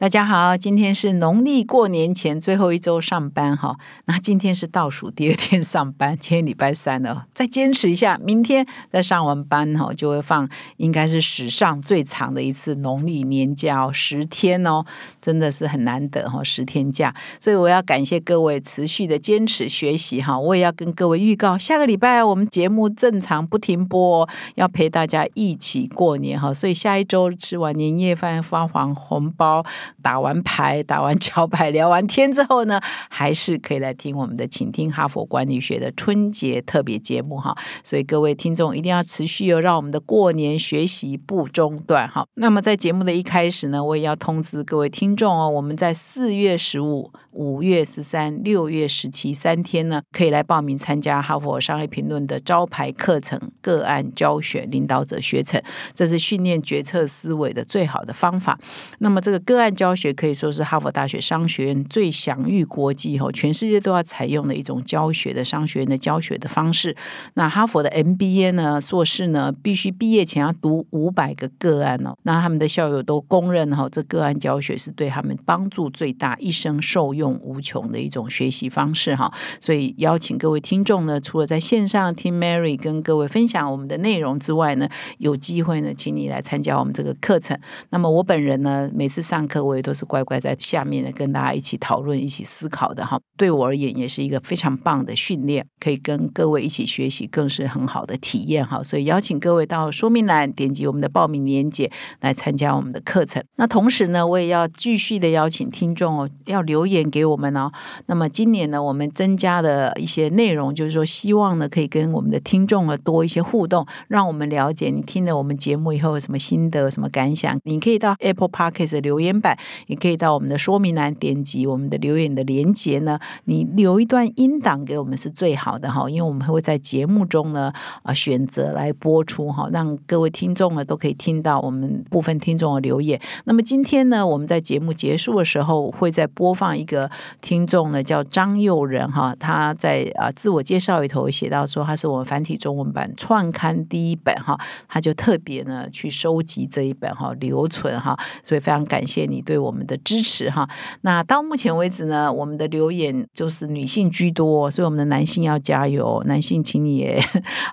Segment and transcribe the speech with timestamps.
[0.00, 3.76] 大家好，今天是农历过年前最后一周上班哈，
[4.06, 14.82] 那今天是倒数第二天上班，今天礼拜三了，再坚持一下，明天再上完班哈，就会放应该是史上最长的一次农历年假哦，十天哦，
[15.20, 29.62] 真的是很难得哈，十天假，所以我要感谢各位持续的坚持学习哈，我也要跟各位预告，下个礼拜我们节目正常不停播，要陪大家一起过年哈，所以下一周吃完年夜饭发完红包。
[30.02, 37.56] 打完牌、打完桥牌、聊完天之后呢，还是可以来听我们的《请听哈佛管理学》的春节特别节目哈。
[37.82, 42.26] 所以各位听众一定要持续哦，让我们的过年学习不中断哈。
[42.34, 47.10] 那么在节目的一开始呢，我也要通知各位听众哦，我们在四月十五。
[47.32, 55.62] 五月十三、六月十七三天呢，可以来报名参加哈佛商业评论的招牌课程——个案教学领导者学程。
[55.94, 58.58] 这是训练决策思维的最好的方法。
[58.98, 66.94] 那么，这个个案教学可以说是哈佛大学商学院最享誉国际、哈全世界都要采用的一种教学的商学院的教学的方式。
[67.32, 72.14] 那哈佛的 MBA 呢，硕士呢，必须毕业前要读五百个个案哦。
[72.24, 77.30] 那他们的校友都公认哈，这个案教学是对他们帮助最大，一生受用。
[77.42, 84.86] 无穷的一种学习方式哈，所以邀请各位听众呢，除了在线上听 Mary 跟各位分享我们的内容之外呢，
[85.18, 87.58] 有机会呢，请你来参加我们这个课程。
[87.90, 93.18] 那么我本人呢，每次上课我也都是乖乖在下面呢跟大家一起讨论、一起思考的哈。
[93.36, 98.82] 对我而言也是一个非常棒的训练，可以跟各位一起学习，更是很好的体验哈。
[98.82, 101.90] 所以邀请各位到说明栏点击我们的报名链接
[102.20, 103.42] 来参加我们的课程。
[103.56, 107.10] 那同时呢，我也要继续的邀请听众哦，要留言。
[107.10, 107.72] 给我们哦，
[108.06, 117.58] 那么今年呢，我们增加的一些内容，就是说希望呢，可以跟我们的听众呢多一些互动，让我们了解你听了我们节目以后有什么心得、什么感想。
[117.64, 133.20] 你可以到 Apple Podcast 留言板，也可以到我们的说明栏点击我们的留言的连接呢，你留一段音档给我们是最好的哈，因为我们会在节目中呢啊选择来播出哈，让各位听众呢都可以听到我们部分听众的留言。
[133.44, 137.10] 那么今天呢，我们在节目结束的时候会再播放一个。
[137.40, 150.68] 听众呢叫张佑仁哈，他在啊自我介绍里头写到说他是我们繁体中文版创刊第一本哈，他就特别呢去收集这一本哈留存哈，所以非常感谢你对我们的支持哈。
[151.02, 157.22] 那到目前为止呢，我们的留言就是女性居多，所以我们的男性要加油，男性请你也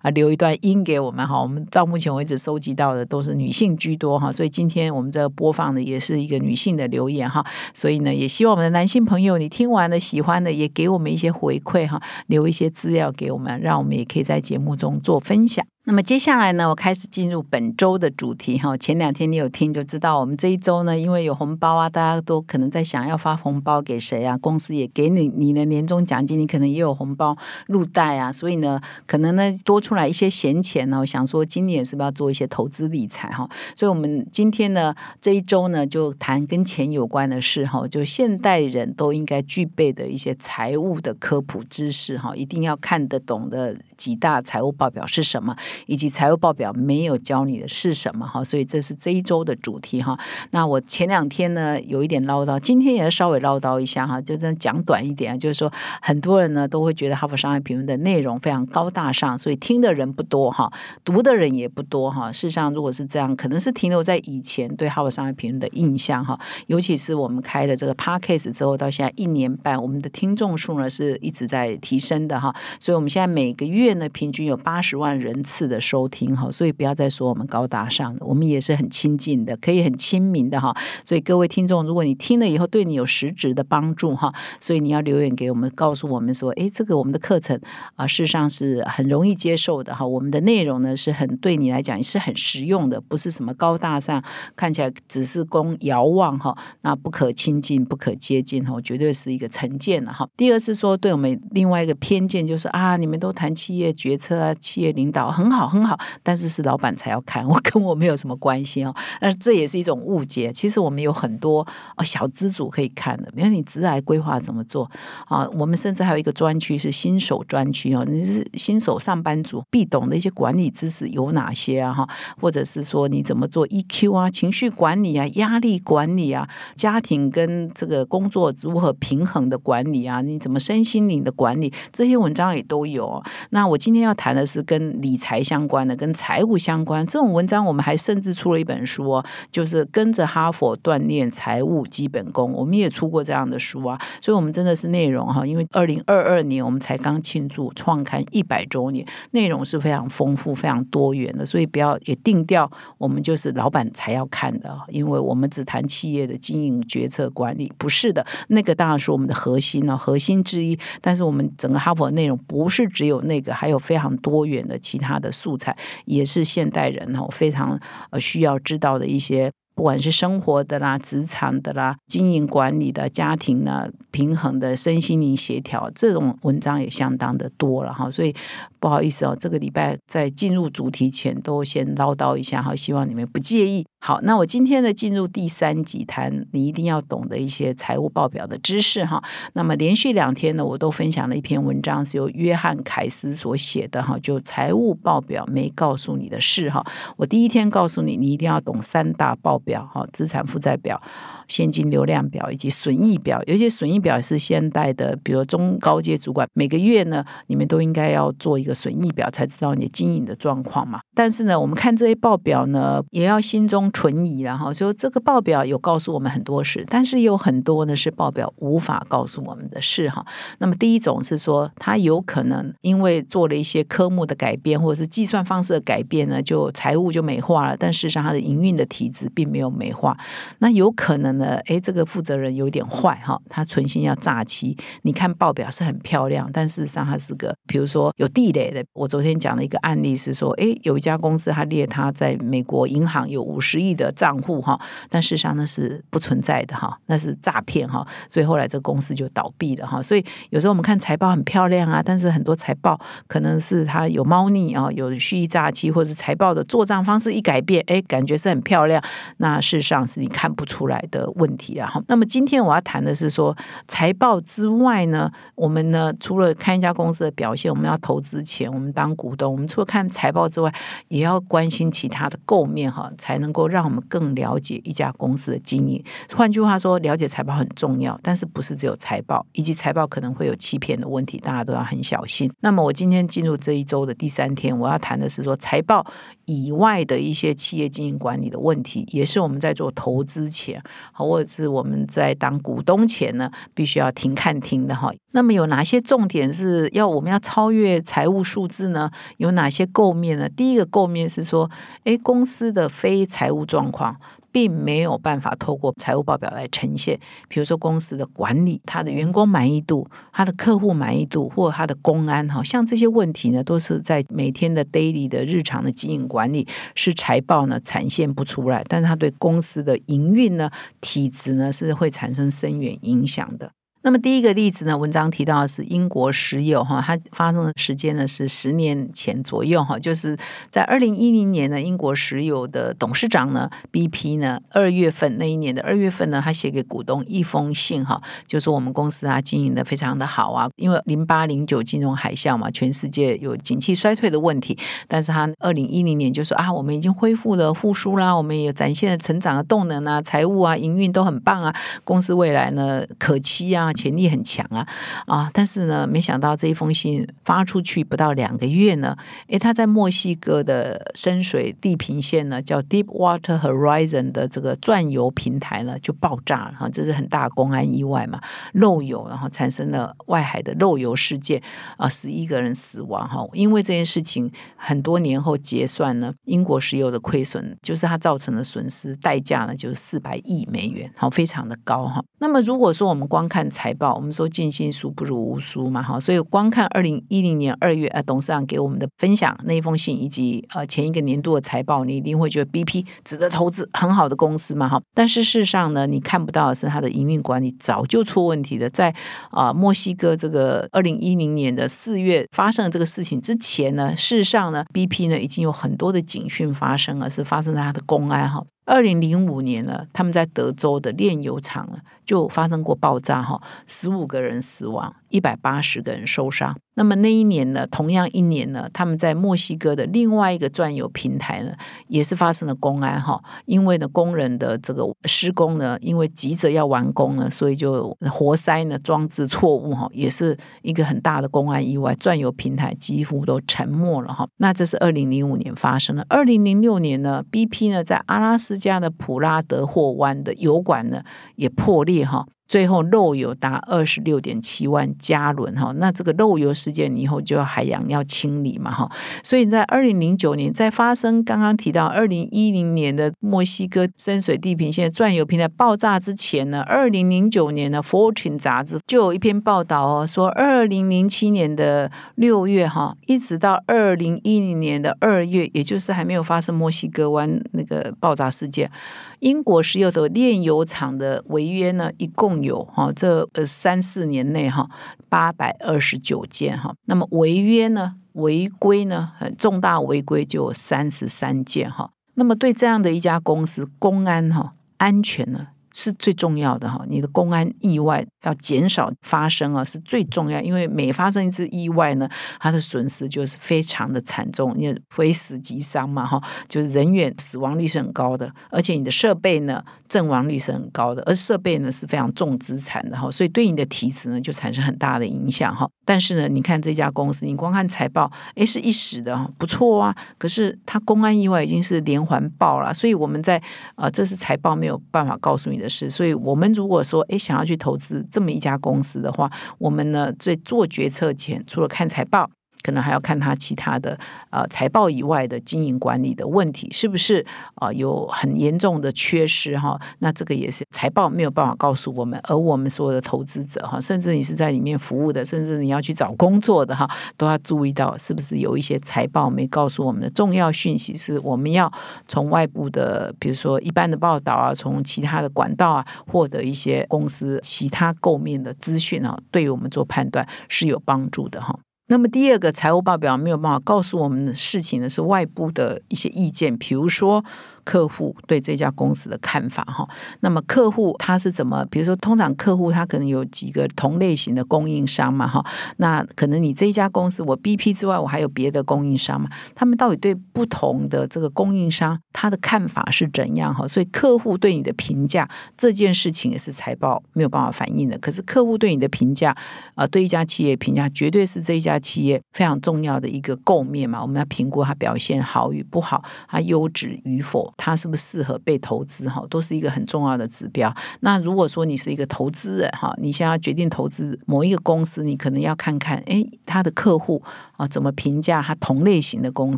[0.01, 1.41] 啊留一段音给我们哈。
[1.41, 15.65] 我们到目前为止收集到的都是女性居多哈，所以今天我们这播放的也是一个女性的留言哈，所以呢也希望我们的男性朋友，你听完了喜欢的，也给我们一些回馈哈，留一些资料给我们，让我们也可以在节目中做分享。
[15.89, 18.75] 那么接下来呢，我开始进入本周的主题哈。
[18.75, 24.37] 前两天你有听就知道，我们这一周呢，因为有红包啊，大家都可能在想要发红包给谁啊？
[24.37, 27.37] 公司也给你你的年终奖金，你可能也有红包
[27.67, 28.29] 入袋啊。
[28.29, 33.49] 所以呢，可能呢多出来一些闲钱呢，我想说今年是不是要做一些投资理财哈？
[33.73, 43.77] 所以我们今天呢这一周呢就谈跟钱有关的事哈，就现代人都应该具备的一些财务的科普知识哈，一定要看得懂的
[44.07, 45.55] 几大财务报表是什么。
[45.85, 48.43] 以及财务报表没有教你的是什么哈？
[48.43, 50.17] 所以这是这一周的主题哈。
[50.51, 60.71] 那我前两天呢有一点唠叨，今天也稍微唠叨一下哈，就这样讲短一点，就是说很多人呢都会觉得《哈佛商业评论》的内容非常高大上，所以听的人不多哈，
[61.03, 62.31] 读的人也不多哈。
[62.31, 66.39] 事实上，如果是这样，可能是停留在以前对《哈佛商业评论》的印象哈。
[66.67, 72.53] 尤其是我们开了这个 Podcast 之后，到现在一年半，我们的听众数呢是一直在提升的哈。
[72.79, 75.67] 所以我们现在每个月呢平均有八十万人次。
[75.67, 80.73] 的收听哈，所以不要再说我们高大上的，我们也是很亲近的，可以很亲民的哈。
[81.03, 87.59] 所以各位听众，如果你听了以后对你有实质的帮助哈，所以你要留言给我们，告诉我们说，哎，这个我们的课程
[87.95, 90.07] 啊，事实上是很容易接受的哈。
[90.07, 94.23] 我们的内容呢是很对你来讲是很实用的，不是什么高大上，
[94.55, 100.25] 看起来只是供遥望哈，那不可亲近、不可接近哈，绝对是一个成见了哈。
[100.37, 108.93] 第二是说，对我们另外一个偏见就是啊，你们都谈企业决策啊，企业领导很好很好，但是是老板才要看，我跟我没有什么关系哦。
[109.21, 110.51] 那这也是一种误解。
[110.51, 111.65] 其实我们有很多
[111.95, 114.89] 哦小资主可以看的，比如你职涯规划怎么做
[115.27, 115.47] 啊？
[115.53, 121.93] 我们甚至还有一个专区是新手专区哦，你是新手上班族必懂的一些管理知识有哪些啊？
[121.93, 122.07] 哈，
[122.39, 130.21] 或者是说你怎么做 EQ 啊，情绪管理啊，压力管理啊，家庭跟这个工作如何平衡的管理啊？
[130.21, 131.73] 你怎么身心灵的管理？
[131.91, 133.21] 这些文章也都有。
[133.49, 139.21] 那我今天要谈的是跟理财相关的，跟财务相关这种文章，我们还甚至出了一本书，
[139.51, 142.51] 就是跟着哈佛锻炼财务基本功。
[142.53, 160.77] 我们也出过这样的书啊，所以我们真的是内容哈，因为二零二二年我们才刚庆祝创刊一百周年，内容是非常丰富、非常多元的，所以不要也定调，我们就是老板才要看的，因为我们只谈企业的经营决策管理，不是的，那个当然是我们的核心呢，核心之一。
[161.01, 165.75] 但是我们整个哈佛内容不是只有那个，还有非常多元的其他的素材，
[166.05, 167.79] 也是现代人哦非常
[168.11, 169.51] 呃需要知道的一些。
[169.75, 178.09] 不管是生活的啦、职场的啦、经营管理的、家庭呢平衡的、身心灵协调，这种文章也相当的多了哈。
[178.09, 178.33] 所以
[178.79, 183.85] 不好意思哦，这个礼拜在进入主题前都先唠叨一下哈，希望你们不介意。
[184.07, 189.21] 好，那我今天呢进入第三集谈你一定要懂的一些财务报表的知识哈。
[189.51, 196.81] 那么连续两天呢，我都分享了一篇文章，是由约翰凯斯所写的哈，就财务报表没告诉你的事哈。
[197.17, 201.01] 我第一天告诉你，你一定要懂三大报表哈，资产负债表。
[201.49, 210.99] 现金流量表以及损益表，有些损益表是现代的，比如中高阶主管每个月呢，你们都应该要做一个损益表，才知道你经营的状况嘛。
[211.15, 220.25] 但是呢，我们看这些报表呢，也要心中存疑，然后说这个报表有告诉我们很多事，但是有很多呢是报表无法告诉我们的事哈。
[220.57, 230.17] 那么第一种是说，它有可能因为做了一些科目的改变，或者是计算方式的改变呢，就财务就美化了，但事实上它的营运的体质并没有美化，
[230.59, 231.27] 那有可能。
[231.37, 234.77] 呢，哎，这个负责人有点坏哈，他存心要诈欺。
[235.01, 238.83] 你看报表是很漂亮，但事实上他是个，比如说有地雷的。
[238.93, 244.79] 我昨天讲的一个案例是说，哎，有一家公司他列他在美国银行有五十亿的账户哈，
[245.09, 250.01] 但事实上那是不存在的哈，那是诈骗哈，所以后来这个公司就倒闭了哈。
[250.01, 259.01] 所以有时候我们看财报很漂亮啊，但是很多财报可能是它有猫腻啊，有蓄意诈欺，或者是财报的做账方式一改变，哎，感觉是很漂亮，
[259.37, 261.27] 那事实上是你看不出来的。
[261.37, 263.55] 问题啊，好，那么今天我要谈的是说
[263.87, 270.73] 财报之外呢，我们呢除了看一家公司的表现，我们要投资前，我们当股东，我们除了看财报之外，
[271.09, 276.03] 也要关心其他的构面哈，才能够让我们更了解一家公司的经营。
[276.35, 282.51] 换句话说，了解财报很重要，但是不是只有财报，以及财报可能会有欺骗的问题，大家都要很小心。
[282.61, 286.05] 那么我今天进入这一周的第三天，我要谈的是说财报
[286.45, 290.81] 以外的一些企业经营管理的问题，也是我们在做投资前。
[291.13, 295.11] 或者是我们在当股东前呢，必须要停看听的哈。
[295.31, 299.09] 那么有哪些重点是要我们要超越财务数字呢？
[299.37, 300.47] 有哪些构面呢？
[300.49, 301.69] 第一个构面是说，
[302.05, 304.17] 诶，公司的非财务状况。
[304.49, 320.71] 并没有办法透过财务报表来呈现，比如说公司的管理、他的员工满意度、他的客户满意度，或他的公安，哈，像这些问题呢，都是在每天的 daily 的日常的经营管理，是财报呢呈现不出来，但是它对公司的营运呢
[321.01, 323.71] 体质呢是会产生深远影响的。
[324.07, 330.37] 那么第一个例子呢，文章提到的是英国石油哈，它发生的时间呢是十年前左右哈，就是
[330.71, 344.77] 在二零一零年呢，英国石油的董事长呢，BP 呢，二月份那一年的二月份呢，他写给股东一封信哈，就说我们公司啊经营的非常的好啊，因为零八零九金融海啸嘛，全世界有景气衰退的问题，
[345.09, 353.91] 但是他二零一零年就说啊，我们已经恢复了复苏啦，我们也展现了成长的动能啊，财务啊，营运都很棒啊，公司未来呢可期啊。
[353.97, 354.87] 潜力很强啊
[355.25, 355.49] 啊！
[355.51, 368.39] 但是呢，没想到这一封信发出去不到两个月呢，诶，他在墨西哥的深水地平线呢，叫 Deepwater Horizon 的这个钻油平台呢就爆炸了哈，这是很大公安意外嘛，
[368.73, 371.59] 漏油，然后产生了外海的漏油事件
[371.97, 373.43] 啊，十一个人死亡哈。
[373.53, 382.23] 因为这件事情很多年后结算呢，英国石油的亏损就是它造成的损失代价呢，就是四百亿美元，好，非常的高哈。
[382.39, 394.99] 那么如果说我们光看财报，我们说尽信书不如无书嘛，哈，所以光看二零一零年二月呃董事长给我们的分享那一封信，以及呃前一个年度的财报，你一定会觉得 BP 值得投资，很好的公司嘛，哈。
[395.13, 399.13] 但是事实上呢，你看不到的是它的营运管理早就出问题了，在
[399.51, 408.63] 啊墨西哥这个二零一零年的四月发生了这个事情之前呢，事实上呢，BP 呢已经有很多的警讯发生了，是发生在它的公安哈。
[408.87, 416.77] 二零零五年呢，他们在德州的炼油厂就发生过爆炸哈，十五个人死亡，一百八十个人受伤。
[416.97, 421.71] 那么那一年呢，同样一年呢，他们在墨西哥的另外一个钻油平台呢，
[422.07, 434.47] 也是发生了公安哈，因为呢工人的这个施工呢，因为急着要完工呢，所以就活塞呢装置错误哈，也是一个很大的公安意外，钻油平台几乎都沉没了哈。
[434.57, 436.25] 那这是二零零五年发生的。
[436.27, 441.21] 二零零六年呢，BP 呢在阿拉斯加的普拉德霍湾的油管呢
[441.57, 442.47] 也破裂哈。
[442.67, 449.09] 最后漏油达二十六点七万加仑哈，那这个漏油事件以后就要海洋要清理嘛哈，
[449.43, 468.91] 所以在二零零九年在发生刚刚提到二零一零年的墨西哥深水地平线钻油平台爆炸之前呢，二零零九年的《Fortune》杂志就有一篇报道哦，说二零零七年的六月哈，一直到二零一零年的二月，也就是还没有发生墨西哥湾那个爆炸事件。
[469.39, 474.89] 英国石油的炼油厂的违约呢，一共有哈这呃三四年内哈
[475.29, 485.67] 八百二十九件哈，那么违约呢违规呢很重大违规就有三十三件哈，那么对这样的一家公司，公安哈安全呢？
[485.99, 490.61] 是最重要的哈，你的公安意外要减少发生啊，是最重要。
[490.61, 505.89] 因为每发生一次意外呢，它的损失就是非常的惨重，因为非死即伤嘛哈，就是人员死亡率是很高的，而且你的设备呢阵亡率是很高的，而设备呢是非常重资产的哈，所以对你的体质呢就产生很大的影响哈。
[506.05, 513.61] 但是呢，你看这家公司，你光看财报，诶，是一时的哈不错啊，可是它公安意外已经是连环爆了，所以我们在
[513.95, 515.87] 啊，这是财报没有办法告诉你的。
[515.89, 522.49] 事，所以我们如果说，哎，想要去投资这么一家公司的话，我们呢在做决策前，除了看财报。
[522.87, 524.17] 可能还要看他其他的
[524.49, 529.99] 呃财报以外的经营管理的问题是不是啊有很严重的缺失哈？
[530.19, 541.91] 那这个也是财报没有办法告诉我们，而我们所有的投资者哈，甚至你是在里面服务的，甚至你要去找工作的哈，都要注意到是不是有一些财报没告诉我们的重要讯息，是我们要
[542.25, 551.77] 从外部的，比如说一般的报道啊，从其他的管道啊，获得一些公司其他构面的资讯啊，对于我们做判断是有帮助的哈。
[552.07, 557.43] 那么第二个财务报表没有办法告诉我们的事情呢，是外部的一些意见，比如说。
[557.87, 560.05] 客户对这家公司的看法哈，
[560.41, 561.85] 那么客户他是怎么？
[561.89, 565.65] 比如说，通常客户他可能有几个同类型的供应商嘛哈，
[565.95, 569.49] 那可能你这家公司我 BP 之外，我还有别的供应商嘛？
[569.73, 573.87] 他们到底对不同的这个供应商他的看法是怎样哈？
[573.87, 578.17] 所以客户对你的评价这件事情也是财报没有办法反映的。
[578.17, 579.55] 可是客户对你的评价
[579.95, 584.21] 啊，对一家企业评价绝对是这一家企业非常重要的一个构面嘛。
[584.21, 587.73] 我们要评估它表现好与不好，它优质与否。
[587.77, 590.93] 它是不是适合被投资哈，都是一个很重要的指标。
[591.21, 597.41] 那如果说你是一个投资人哈，你想要决定投资某一个公司，你可能要看看，哎，他的客户
[597.77, 599.77] 啊怎么评价他同类型的公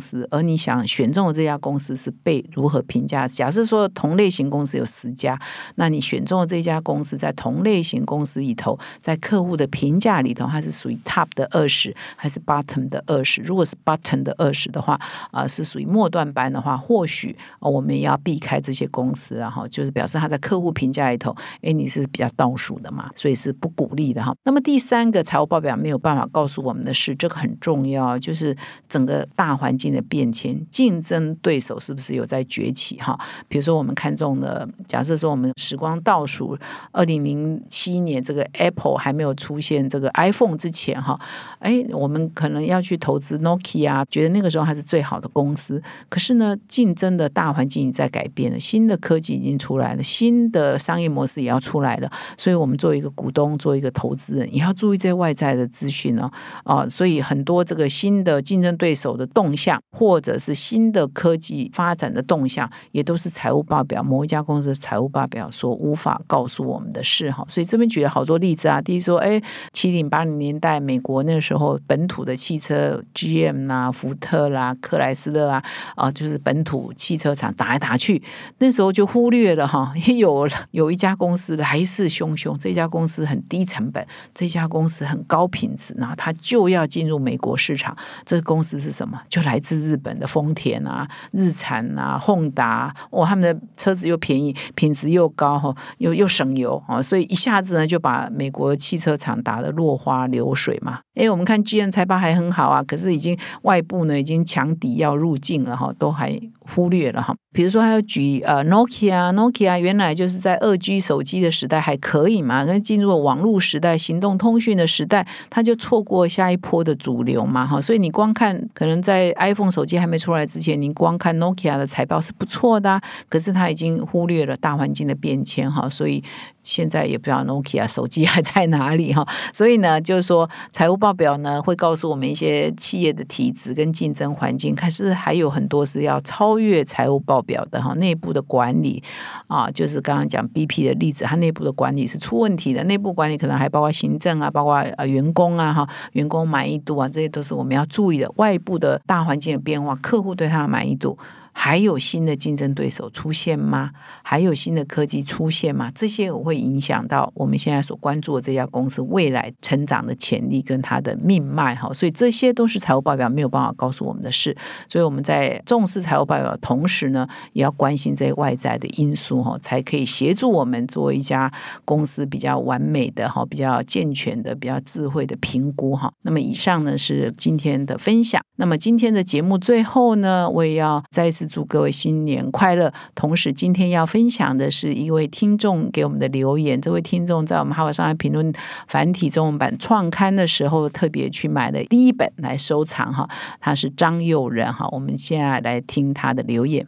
[0.00, 3.28] 司，而你想选中的这家公司是被如何评价？
[3.28, 5.38] 假设说同类型公司有十家，
[5.76, 13.40] 那你选中的这家公司在同类型公司里头，在客户的评价里头，它是属于 top 的二十，还是 bottom 的二十？
[13.42, 14.98] 如果是 bottom 的二十的话，
[15.30, 17.90] 啊，是属于末段班的话，或许我们。
[18.00, 24.32] 也要避开这些公司，然后就是表示他在客户评价里头，哎，你是比较倒数的嘛，所以是不鼓励的哈。
[24.44, 28.56] 那么第三个财务报表没有办法告诉我们的是，这个很重要，要就是
[28.88, 33.18] 整个大环境的变迁，竞争对手是不是有在崛起哈？
[33.48, 36.56] 比如说我们看中的，假设说我们时光倒数
[36.92, 41.20] 二零零七年，这个 Apple 还没有出现这个 iPhone 之前哈，
[41.58, 45.82] 哎，我们可能要去投资 Nokia，觉得那个时候还是最好的公司。
[46.08, 47.80] 可是呢，竞争的大环境。
[47.90, 56.30] 在改变了，新的科技已经出来了，新的商业模式也要出来了，所以我们作为一个股东，做一个投资人，也要注意这些外在的资讯呢。
[56.62, 67.44] 啊，所以很多这个新的竞争对手的动向，或者是新的科技发展的动向，也都是财务报表某一家公司的财务报表所无法告诉我们的事哈。
[67.48, 69.40] 所以这边举了好多例子啊，第一说，哎，
[69.80, 75.64] 七零八零年代美国那时候本土的汽车，GM 啦、福特啦、克莱斯勒啊，
[75.96, 77.50] 啊，就是本土汽车厂。
[77.54, 78.22] 打来打去，
[78.58, 87.96] 那时候就忽略了哈， 有有一家公司来势汹汹，这家公司很低成本，这家公司很高品质，然后它就要进入美国市场。
[88.26, 89.18] 这个公司是什么？
[89.30, 101.00] 就来自日本的丰田啊、日产啊、宏达，哇，他们的车子又便宜，品质又高哈，又又省油啊，所以一下子呢就把美国汽车厂打得落花流水嘛。
[101.14, 106.40] 哎，我们看 G N 财报还很好啊，可是已经外部呢已经强敌要入境了哈，都还
[106.74, 107.34] 忽略了哈。
[107.52, 117.80] 比如说，还要举呃，Nokia，Nokia 原来就是在二 G 手机的时代还可以嘛，跟进入网络时代、行动通讯的时代，它就错过下一波的主流嘛哈。
[117.80, 126.22] 所以你光看，可能在 iPhone 手机还没出来之前，你光看 Nokia 的财报是不错的，可是它已经忽略了大环境的变迁哈，所以。
[126.62, 139.02] 现在也不知道 Nokia 手机还在哪里哈，所以呢，就是说财务报表呢会告诉我们一些企业的体质跟竞争环境，可是还有很多是要超越财务报表的哈，内部的管理
[139.48, 151.18] 啊，就是刚刚讲 BP 的例子，它内部的管理是出问题的，内部管理可能还包括行政啊，包括呃员工啊哈，员工满意度啊，这些都是我们要注意的，外部的大环境的变化，客户对它的满意度。
[151.52, 153.90] 还有新的竞争对手出现吗？
[154.22, 155.90] 还有新的科技出现吗？
[155.94, 161.92] 这些我会影响到我们现在所关注的这家公司未来成长的潜力跟它的命脉哈。
[161.92, 164.56] 所以这些都是财务报表没有办法告诉我们的事。
[164.88, 171.52] 所以我们在重视财务报表的同时呢，也要关心这些外在的因素哈，才可以协助我们做一家
[171.84, 176.12] 公司比较完美的哈、比较健全的、比较智慧的评估哈。
[176.22, 178.40] 那么以上呢是今天的分享。
[178.56, 181.49] 那么今天的节目最后呢，我也要再一次。
[181.50, 182.92] 祝各位新年快乐！
[183.16, 186.80] 同时，今天要分享的是一位听众给我们的留言。
[186.80, 188.52] 这位听众在我们《哈佛商业评论》
[188.86, 193.28] 繁体中文版创刊的时候，特别去买了第一本来收藏哈。
[193.60, 194.88] 他是张佑仁哈。
[194.92, 196.86] 我们现在来听他的留言。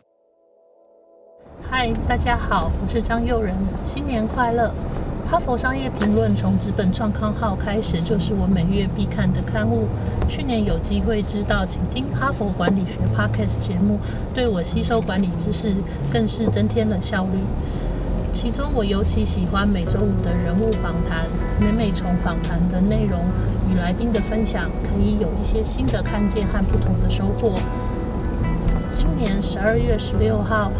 [1.68, 4.72] 嗨，大家好，我是张佑仁，新年快乐！
[5.32, 9.88] 哈佛商业评论从纸本创刊号开始，就是我每月必看的刊物。
[10.28, 13.98] 去年有机会知道，请听哈佛管理学 Podcast 节目，
[14.34, 15.74] 对我吸收管理知识
[16.12, 17.38] 更是增添了效率。
[18.30, 21.24] 其中我尤其喜欢每周五的人物访谈，
[21.58, 23.24] 每每从访谈的内容
[23.70, 27.54] 与来宾的分享，可以有一些新的看见和不同的收获。
[28.92, 30.70] 今年十二月十六号。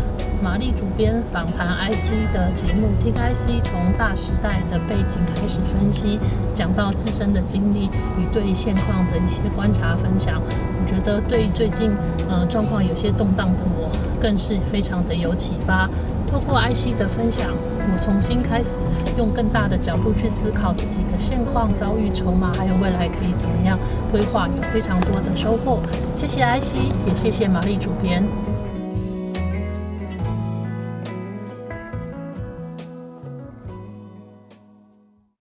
[0.43, 6.19] 玛丽主编访谈 IC 的节目，听 IC 从大时代的背景开始分析，
[6.53, 7.85] 讲到自身的经历
[8.19, 10.43] 与对现况的一些观察分享。
[10.43, 11.93] 我觉得对最近
[12.29, 13.89] 呃状况有些动荡的我，
[14.21, 15.89] 更是非常的有启发。
[16.27, 17.47] 透过 IC 的分享，
[17.93, 18.71] 我重新开始
[19.17, 23.79] 用更大的角度去思考自己的现况、遭遇、筹码，还有未来可以怎么样
[24.11, 25.81] 规划，有非常多的收获。
[26.17, 26.77] 谢谢 IC，
[27.07, 28.25] 也谢谢玛丽主编。